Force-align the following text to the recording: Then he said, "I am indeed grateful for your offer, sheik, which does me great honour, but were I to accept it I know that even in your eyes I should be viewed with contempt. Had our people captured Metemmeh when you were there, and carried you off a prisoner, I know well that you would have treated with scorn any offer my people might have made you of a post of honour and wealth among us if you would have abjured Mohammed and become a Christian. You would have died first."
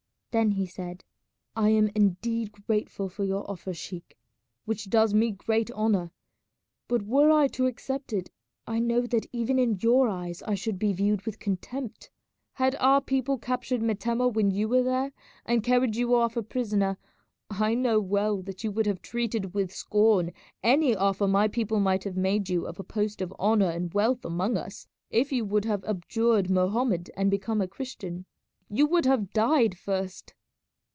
Then 0.33 0.51
he 0.51 0.65
said, 0.65 1.03
"I 1.57 1.71
am 1.71 1.89
indeed 1.93 2.53
grateful 2.65 3.09
for 3.09 3.25
your 3.25 3.43
offer, 3.51 3.73
sheik, 3.73 4.15
which 4.63 4.89
does 4.89 5.13
me 5.13 5.31
great 5.31 5.69
honour, 5.71 6.13
but 6.87 7.01
were 7.01 7.29
I 7.29 7.49
to 7.49 7.65
accept 7.65 8.13
it 8.13 8.31
I 8.65 8.79
know 8.79 9.01
that 9.07 9.25
even 9.33 9.59
in 9.59 9.77
your 9.81 10.07
eyes 10.07 10.41
I 10.43 10.55
should 10.55 10.79
be 10.79 10.93
viewed 10.93 11.23
with 11.23 11.37
contempt. 11.41 12.09
Had 12.53 12.75
our 12.79 13.01
people 13.01 13.37
captured 13.37 13.81
Metemmeh 13.81 14.33
when 14.33 14.51
you 14.51 14.69
were 14.69 14.83
there, 14.83 15.11
and 15.45 15.65
carried 15.65 15.97
you 15.97 16.15
off 16.15 16.37
a 16.37 16.43
prisoner, 16.43 16.97
I 17.49 17.73
know 17.73 17.99
well 17.99 18.41
that 18.41 18.63
you 18.63 18.71
would 18.71 18.85
have 18.85 19.01
treated 19.01 19.53
with 19.53 19.73
scorn 19.75 20.31
any 20.63 20.95
offer 20.95 21.27
my 21.27 21.49
people 21.49 21.81
might 21.81 22.05
have 22.05 22.15
made 22.15 22.47
you 22.47 22.65
of 22.67 22.79
a 22.79 22.85
post 22.85 23.21
of 23.21 23.33
honour 23.37 23.69
and 23.69 23.93
wealth 23.93 24.23
among 24.23 24.55
us 24.55 24.87
if 25.09 25.33
you 25.33 25.43
would 25.43 25.65
have 25.65 25.83
abjured 25.83 26.49
Mohammed 26.49 27.11
and 27.17 27.29
become 27.29 27.59
a 27.59 27.67
Christian. 27.67 28.25
You 28.73 28.85
would 28.87 29.03
have 29.05 29.33
died 29.33 29.77
first." 29.77 30.33